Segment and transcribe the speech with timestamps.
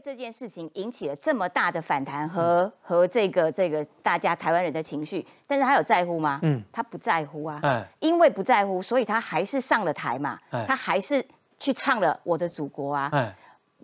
[0.00, 6.40] 这件事情引起了这么大的反弹和和这个这个大家台湾人的情绪，但是他有在乎吗？
[6.42, 7.60] 嗯，他不在乎啊。
[7.62, 10.38] 哎，因为不在乎，所以他还是上了台嘛。
[10.66, 11.24] 他还是
[11.58, 13.10] 去唱了《我的祖国》啊。
[13.12, 13.34] 哎，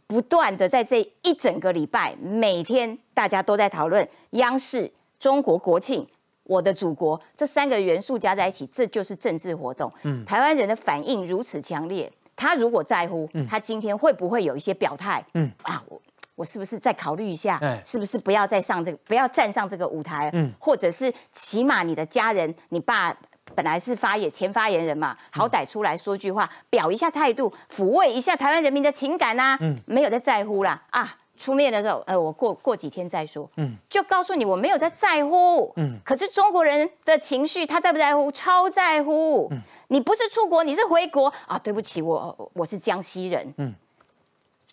[0.06, 4.90] 不断的在这一整个礼拜，每天大家都在讨论央视、
[5.20, 6.06] 中国国庆、
[6.44, 9.92] 我的祖国这三个元素加在一起，这就是政治活动。
[10.04, 12.10] 嗯，台湾人的反应如此强烈。
[12.36, 15.24] 他如果在乎，他今天会不会有一些表态？
[15.34, 16.00] 嗯啊，我
[16.34, 17.58] 我是不是再考虑一下？
[17.84, 20.30] 是不是不要再上这个，不要站上这个舞台？
[20.34, 23.16] 嗯，或者是起码你的家人，你爸
[23.54, 29.56] 本来是发言前发言人嘛，好歹出来说句话，表一下态度，抚慰一下台湾人民的情感呐。
[29.60, 33.48] 嗯，没有在在乎啦啊，出面的时候，呃，我过过几天再说。
[33.56, 35.72] 嗯，就告诉你我没有在在乎。
[35.76, 38.30] 嗯，可是中国人的情绪他在不在乎？
[38.32, 39.48] 超在乎。
[39.50, 39.60] 嗯。
[39.88, 41.56] 你不是出国，你是回国啊？
[41.56, 43.72] 对不起，我我是江西人，嗯，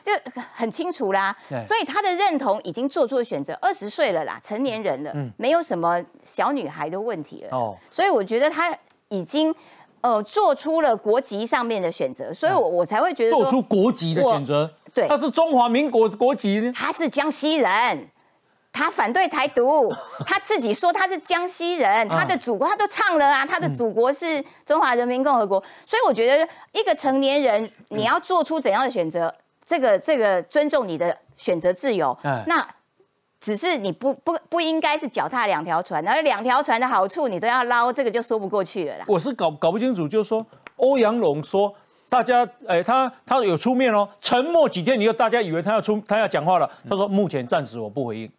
[0.01, 0.11] 就
[0.55, 1.37] 很清楚啦。
[1.67, 7.55] 所以他的认同已经做出了选择，二十岁了啦，成年人了，嗯，没有什么小女孩的问题了。
[7.55, 8.75] 哦，所以我觉得他
[9.09, 9.53] 已经
[10.01, 18.07] 呃做出了国籍上面的选择，所以我我才会觉得做出国籍的选择，对，他是中华民国国籍，他是江西人。
[18.75, 19.93] 他反对台独，
[20.25, 29.31] 他自己说他是江西人，他的祖国他都唱了啊，他的祖国是中华人民共和国，所以我觉得一个成年人你要做出怎样的选择，
[29.63, 32.67] 这个这个尊重你的选择自由，那
[33.39, 39.05] 只是你不不不应该是脚踏两条船，然后两条船的好处你都要捞，这个就说不过去了啦。
[39.07, 40.43] 我是搞搞不清楚，就是说
[40.77, 41.71] 欧阳龙说
[42.13, 48.31] 大家哎他他有出面哦，沉默几天以后，大家以为他要出他要讲话了，他说目前暂时我不回应。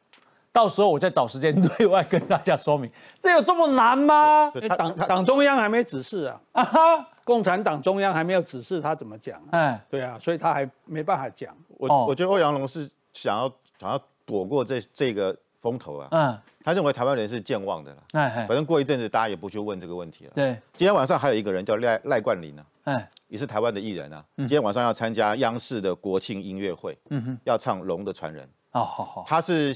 [0.53, 2.89] 到时候我再找时间 对外跟大家说明，
[3.21, 4.53] 这有这么难吗？
[4.79, 11.53] 党党中央还没指示啊，啊哈，共产党中央还没有指示他怎么讲，哎，对啊，所以他还没办法讲。
[11.77, 20.33] 我我觉得欧阳龙是想要想要躲过这这个风头啊，嗯，他认为台湾人是健忘的了，哎，反正过一阵子大家也不去问这个问题了。
[20.35, 28.45] 对，今天晚上还有一个人叫赖赖冠霖呢，哎，也是台湾的艺人啊，今天晚上要参加央视的国庆音乐会，嗯哼，要唱《龙的传人》。
[28.73, 29.73] 哦，好好，他是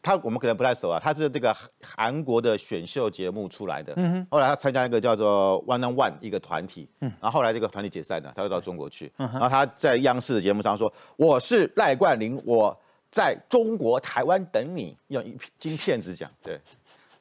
[0.00, 1.00] 他，我们可能不太熟啊。
[1.02, 4.26] 他是这个韩国的选秀节目出来的，嗯哼。
[4.30, 7.12] 后来他参加一个叫做 One on One 一个团体，嗯。
[7.20, 9.12] 然后后来这个团体解散了，他又到中国去。
[9.16, 12.80] 然后他在央视的节目上说：“我是赖冠霖，我
[13.16, 16.60] 在中国台湾等你。”用一金骗子讲， 对。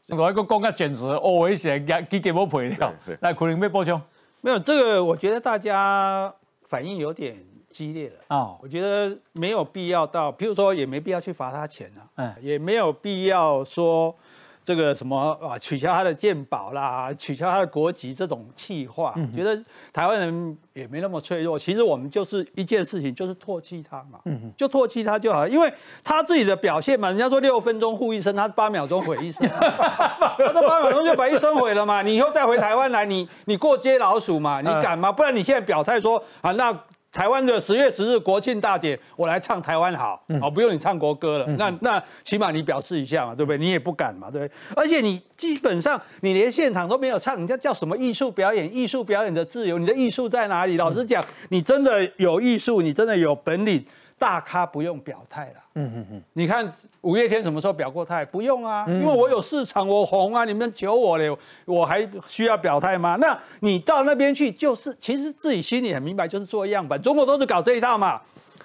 [0.09, 2.93] 我一个讲个简直哦，危险，给给我赔掉。
[3.21, 3.99] 那可能被报销，
[4.41, 6.33] 没有这个，我觉得大家
[6.67, 7.37] 反应有点。
[7.75, 8.55] 激烈了啊！
[8.61, 14.15] 我觉得没有必要到，譬如说也没必要去罚他钱啊，嗯，也没有必要说
[14.65, 19.13] 这个什么啊，取消他的鉴宝啦，取消他的国籍这种气话。
[19.35, 19.55] 觉得
[19.93, 21.57] 台湾人也没那么脆弱。
[21.57, 25.71] 其实我们就是一件事情，就是唾弃他嘛，嗯就唾弃他就好，因为
[26.03, 32.01] 他自己的表现嘛，人家说六分钟护一生，他八秒钟毁一生， 他这八秒钟就把一生毁了嘛。
[32.01, 35.11] 你以后再回台湾来，你你过街老鼠嘛，你敢吗？
[35.11, 36.75] 不然你现在表态说啊，那。
[37.15, 43.57] 台湾的十月十日国庆大典，我来唱台湾好，哦，不用你唱国歌了，那那起码你表示一下嘛，对不对？
[43.57, 44.51] 你也不敢嘛，对不对？
[44.75, 48.69] 而且你基本上你连现场都没有唱，人家叫什么艺术表演？
[48.75, 50.75] 艺术表演的自由，你的艺术在哪里？
[50.75, 53.85] 老实讲，你真的有艺术，你真的有本领。
[54.17, 55.63] 大咖不用表态了。
[55.75, 56.71] 嗯嗯嗯，你看
[57.01, 58.23] 五月天什么时候表过态？
[58.23, 61.29] 不用啊，因为我有市场，我红啊，你们求我嘞，
[61.65, 63.17] 我还需要表态吗？
[63.19, 67.01] 那你到那边去，就是其实自己心里很明白，就是做样板。
[67.01, 68.21] 中国都是搞这一套嘛。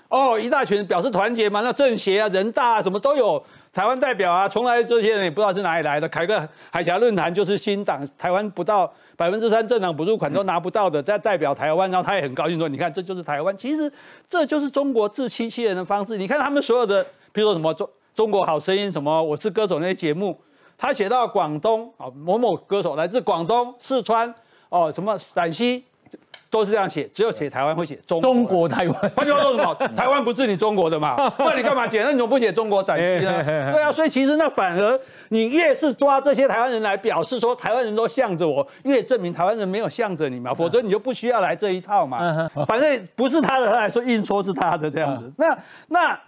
[0.08, 3.42] 哦，一大群表示团结嘛，那政协啊、人大啊，什么都有。
[3.72, 6.08] 台湾代表啊，从来这些人也不知道是哪里来的。
[6.08, 13.90] 开个海峡论坛就是新党，台湾不到百分之三政党补助款都拿不到的，在代表台湾，然后他也很高兴说：“你看，这就是台湾。”其实
[14.28, 16.18] 这就是中国自欺欺人的方式。
[16.18, 20.36] 你看他们所有的，比如说什么中中国好声音，什么我是歌手那些节目，
[20.76, 24.34] 他写到广东啊，某某歌手来自广东、四川
[24.68, 25.84] 哦，什么陕西。
[26.50, 29.12] 都是这样写，只有写台湾会写中中国台湾。
[29.14, 29.74] 换句话说什么？
[29.96, 31.16] 台湾不是你中国的嘛？
[31.38, 32.02] 那你干嘛写？
[32.02, 33.44] 那你怎么不写中国陕西呢？
[33.44, 40.52] 对啊，所以其实那反而你越是抓这些台湾人来表示说台湾人都向着我，越证明台湾人没有向着你嘛。
[40.52, 42.50] 否则你就不需要来这一套嘛。
[42.66, 45.32] 反正不是他的，他来说硬说是他的这样子。
[45.38, 45.56] 那
[45.88, 46.20] 那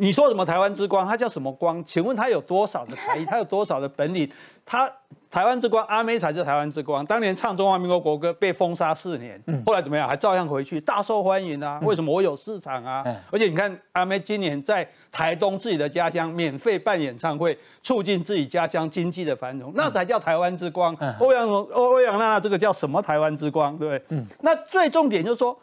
[0.00, 1.06] 你说什么台湾之光？
[1.06, 1.84] 它叫什么光？
[1.84, 3.24] 请问它有多少的才艺？
[3.26, 4.28] 它有多少的本领？
[4.64, 4.90] 它？
[5.30, 7.06] 台湾之光，阿妹才是台湾之光。
[7.06, 10.08] 当年唱中华民国国歌被封杀四年，后来怎么样？
[10.08, 11.78] 还照样回去，大受欢迎啊！
[11.84, 13.04] 为什么我有市场啊？
[13.30, 20.96] 而且你看，阿妹今年在台东自己的家乡免费办演唱会，促进自己家乡经济的繁荣，那才叫台湾之光。
[21.20, 23.78] 欧阳欧欧阳娜娜这个叫什么台湾之光？
[23.78, 24.26] 对不对？
[24.40, 25.56] 那最重点就是说。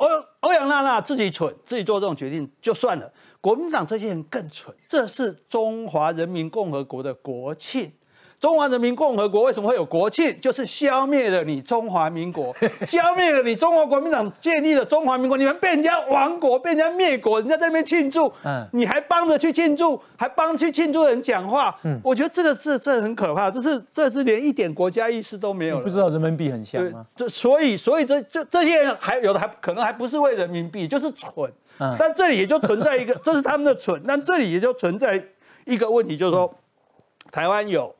[0.00, 0.06] 欧
[0.40, 7.92] 欧阳娜娜自己蠢，自己做这种决定就算了，国民党这些人更蠢，这是中华人民共和国的国庆。
[8.40, 10.34] 中华人民共和国为什么会有国庆？
[10.40, 12.56] 就是消灭了你中华民国，
[12.88, 15.36] 消灭了你中国国民党建立的中华民国。
[15.36, 25.84] 你们被人家亡国，被人家灭国，人家在那边庆祝，嗯，你还帮着去庆祝，还帮去庆祝人讲话，嗯，我觉得这个是这很可怕，这是这是连一点国家意识都没有了。
[25.84, 27.04] 不知道人民币很像吗？
[27.14, 31.52] 这所以所以这这这些人还有的还可能还不是为人民币，就是蠢。
[31.78, 34.02] 嗯但这里也就存在一个，这是他们的蠢。
[34.06, 35.22] 但这里也就存在
[35.66, 36.50] 一个问题，就是说
[37.30, 37.94] 台湾有。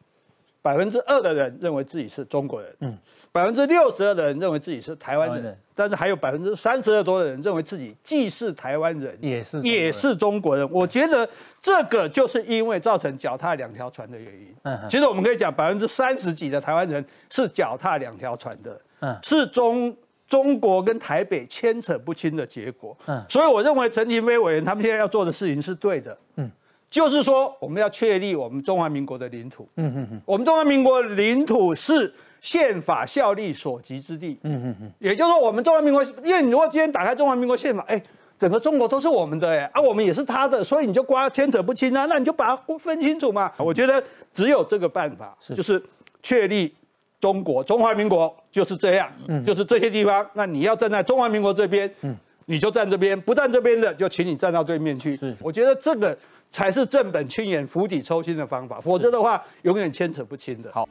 [0.63, 2.99] 百分之二的人认为自己是中国人，嗯，
[3.33, 10.71] 百分之六十二的人认为自己是台湾人，但是还有百分之三十二多的人认为自己既是台湾人，也是也是中国人。
[10.71, 11.27] 我觉得
[11.63, 14.55] 这个就是因为造成脚踏两条船的原因。
[14.65, 19.97] 嗯，其实我们可以讲百分之三十几的台湾人是脚踏两条船的，嗯，是中
[20.29, 22.95] 中国跟台北牵扯不清的结果。
[23.07, 26.19] 嗯，所以我认为陈廷飞委员他们现在要做的事情是对的。
[26.37, 26.51] 嗯。
[26.91, 29.69] 就是说，我们要确立我们中华民国的领土。
[29.77, 34.37] 嗯嗯嗯，我们中华民国领土是宪法效力所及之地。
[34.43, 38.03] 嗯嗯嗯，也就是说，我们中华民国，因为你如果今天打开中华民国宪法，哎，
[38.37, 43.53] 整个中国都是我们的，哎，啊，我们也是他的，所以你就瓜牵扯不清啊，那你就把它分清楚嘛。
[43.57, 44.03] 我觉得
[44.35, 45.81] 只有这个办法，就是
[46.25, 46.75] 确立
[47.21, 49.09] 中国中华民国就是这样，
[49.47, 50.29] 就是这些地方。
[50.33, 52.17] 那你要站在中华民国这边，嗯，
[52.47, 55.17] 你就站这边；不站这边的，就请你站到对面去。
[55.17, 56.19] 是，我觉得这个。
[56.51, 60.71] 才是正本清源、釜底抽薪的方法，否则的话，永远牵扯不清的。
[60.73, 60.89] 好。